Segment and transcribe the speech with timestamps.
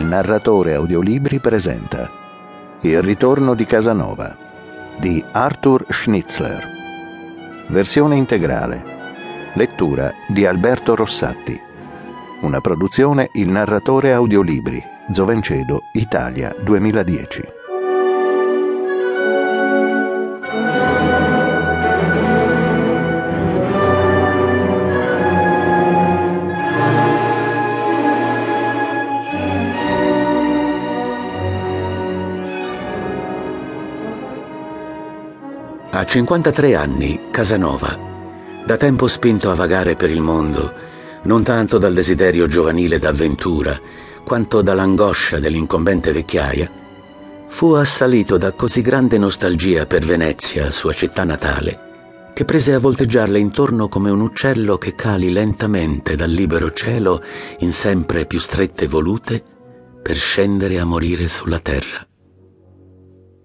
[0.00, 2.08] narratore audiolibri presenta
[2.80, 4.42] Il ritorno di Casanova
[4.98, 6.64] di Arthur Schnitzler.
[7.68, 8.82] Versione integrale.
[9.54, 11.60] Lettura di Alberto Rossatti.
[12.42, 17.61] Una produzione Il narratore audiolibri, Zovencedo, Italia 2010.
[35.94, 37.98] A 53 anni, Casanova,
[38.64, 40.72] da tempo spinto a vagare per il mondo,
[41.24, 43.78] non tanto dal desiderio giovanile d'avventura,
[44.24, 46.70] quanto dall'angoscia dell'incombente vecchiaia,
[47.48, 53.38] fu assalito da così grande nostalgia per Venezia, sua città natale, che prese a volteggiarle
[53.38, 57.22] intorno come un uccello che cali lentamente dal libero cielo
[57.58, 59.42] in sempre più strette volute
[60.00, 62.06] per scendere a morire sulla terra.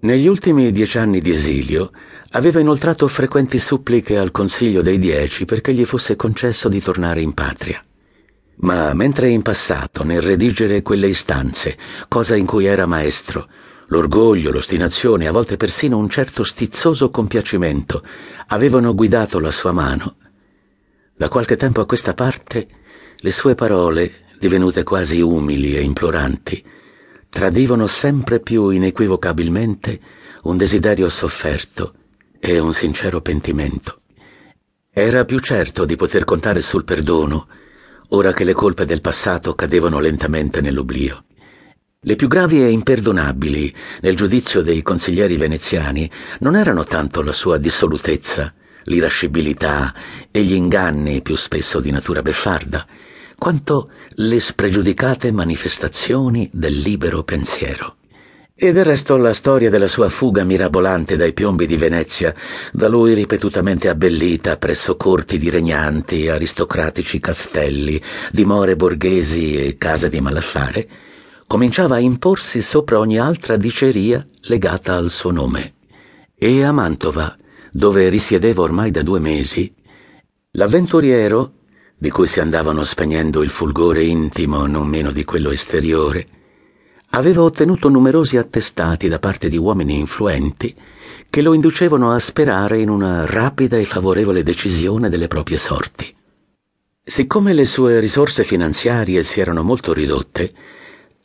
[0.00, 1.90] Negli ultimi dieci anni di esilio
[2.30, 7.32] aveva inoltrato frequenti suppliche al Consiglio dei Dieci perché gli fosse concesso di tornare in
[7.32, 7.82] patria.
[8.58, 13.48] Ma mentre in passato, nel redigere quelle istanze, cosa in cui era maestro,
[13.88, 18.02] l'orgoglio, l'ostinazione, a volte persino un certo stizzoso compiacimento
[18.48, 20.16] avevano guidato la sua mano,
[21.16, 22.68] da qualche tempo a questa parte
[23.16, 26.62] le sue parole, divenute quasi umili e imploranti,
[27.28, 30.00] tradivano sempre più inequivocabilmente
[30.42, 31.94] un desiderio sofferto
[32.38, 34.02] e un sincero pentimento.
[34.90, 37.48] Era più certo di poter contare sul perdono,
[38.10, 41.24] ora che le colpe del passato cadevano lentamente nell'oblio.
[42.00, 46.08] Le più gravi e imperdonabili, nel giudizio dei consiglieri veneziani,
[46.40, 48.54] non erano tanto la sua dissolutezza,
[48.84, 49.92] l'irascibilità
[50.30, 52.86] e gli inganni più spesso di natura beffarda,
[53.38, 57.96] quanto le spregiudicate manifestazioni del libero pensiero.
[58.58, 62.34] E del resto la storia della sua fuga mirabolante dai piombi di Venezia,
[62.72, 68.02] da lui ripetutamente abbellita presso corti di regnanti aristocratici castelli,
[68.32, 70.88] dimore borghesi e case di malaffare,
[71.46, 75.74] cominciava a imporsi sopra ogni altra diceria legata al suo nome.
[76.34, 77.36] E a Mantova,
[77.70, 79.70] dove risiedeva ormai da due mesi,
[80.52, 81.55] l'avventuriero
[81.98, 86.26] di cui si andavano spegnendo il fulgore intimo non meno di quello esteriore,
[87.10, 90.74] aveva ottenuto numerosi attestati da parte di uomini influenti
[91.30, 96.14] che lo inducevano a sperare in una rapida e favorevole decisione delle proprie sorti.
[97.02, 100.52] Siccome le sue risorse finanziarie si erano molto ridotte,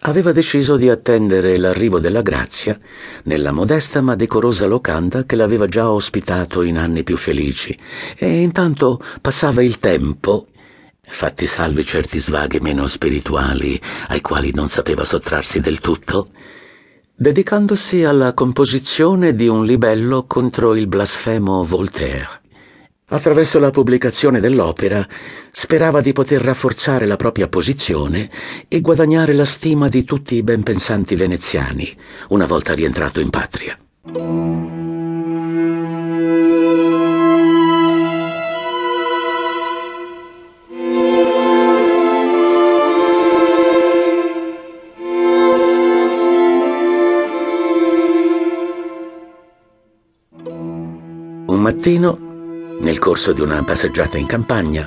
[0.00, 2.78] aveva deciso di attendere l'arrivo della grazia
[3.24, 7.76] nella modesta ma decorosa locanda che l'aveva già ospitato in anni più felici
[8.16, 10.48] e intanto passava il tempo
[11.08, 16.30] fatti salvi certi svaghi meno spirituali ai quali non sapeva sottrarsi del tutto,
[17.14, 22.42] dedicandosi alla composizione di un libello contro il blasfemo Voltaire.
[23.10, 25.06] Attraverso la pubblicazione dell'opera
[25.50, 28.30] sperava di poter rafforzare la propria posizione
[28.68, 31.90] e guadagnare la stima di tutti i ben pensanti veneziani
[32.28, 33.78] una volta rientrato in patria.
[51.48, 54.86] Un mattino, nel corso di una passeggiata in campagna,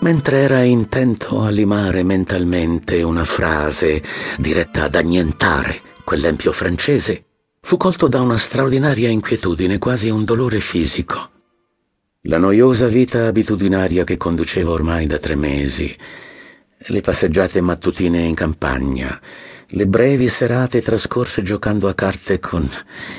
[0.00, 4.02] mentre era intento a limare mentalmente una frase
[4.36, 7.24] diretta ad annientare quell'empio francese,
[7.60, 11.30] fu colto da una straordinaria inquietudine, quasi un dolore fisico.
[12.22, 15.96] La noiosa vita abitudinaria che conduceva ormai da tre mesi,
[16.78, 19.20] le passeggiate mattutine in campagna,
[19.74, 22.68] le brevi serate trascorse giocando a carte con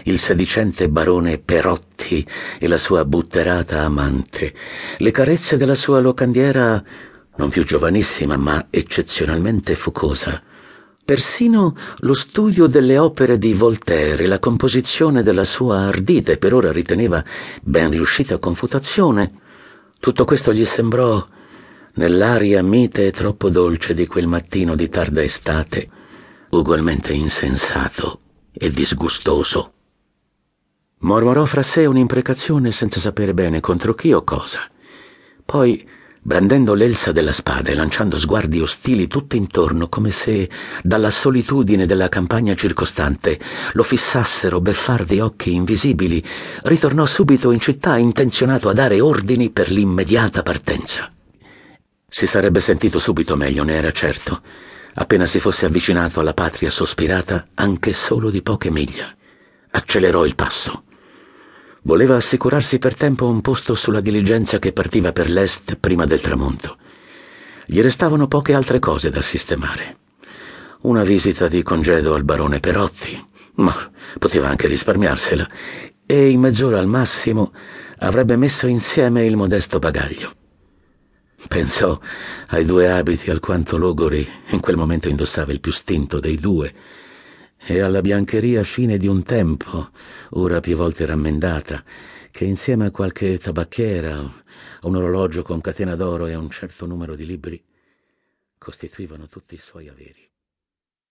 [0.04, 2.28] il sedicente barone Perotti
[2.60, 4.54] e la sua butterata amante,
[4.98, 6.84] le carezze della sua locandiera
[7.38, 10.42] non più giovanissima ma eccezionalmente focosa,
[11.06, 16.54] persino lo studio delle opere di Voltaire e la composizione della sua ardita e per
[16.54, 17.24] ora riteneva
[17.62, 19.32] ben riuscita confutazione,
[20.02, 21.26] tutto questo gli sembrò
[21.94, 26.00] nell'aria mite e troppo dolce di quel mattino di tarda estate,
[26.52, 28.20] ugualmente insensato
[28.52, 29.74] e disgustoso.
[31.00, 34.60] Mormorò fra sé un'imprecazione senza sapere bene contro chi o cosa.
[35.46, 35.88] Poi,
[36.22, 40.50] brandendo l'elsa della spada e lanciando sguardi ostili tutto intorno, come se
[40.84, 43.40] dalla solitudine della campagna circostante
[43.74, 46.24] lo fissassero beffardi occhi invisibili,
[46.64, 51.12] ritornò subito in città intenzionato a dare ordini per l'immediata partenza.
[52.08, 54.42] Si sarebbe sentito subito meglio, ne era certo
[54.94, 59.16] Appena si fosse avvicinato alla patria sospirata, anche solo di poche miglia,
[59.72, 60.84] accelerò il passo.
[61.84, 66.78] Voleva assicurarsi per tempo un posto sulla diligenza che partiva per l'est prima del tramonto.
[67.66, 69.98] Gli restavano poche altre cose da sistemare.
[70.82, 73.74] Una visita di congedo al barone Perozzi, ma
[74.20, 75.48] poteva anche risparmiarsela,
[76.06, 77.54] e in mezz'ora al massimo
[78.00, 80.41] avrebbe messo insieme il modesto bagaglio.
[81.48, 82.00] Pensò
[82.48, 86.74] ai due abiti alquanto logori in quel momento indossava il più stinto dei due
[87.58, 89.90] e alla biancheria fine di un tempo,
[90.32, 91.84] ora più volte rammendata,
[92.32, 94.44] che insieme a qualche tabacchiera,
[94.82, 97.64] un orologio con catena d'oro e un certo numero di libri
[98.58, 100.31] costituivano tutti i suoi averi.